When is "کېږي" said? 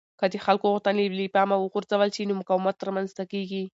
3.31-3.63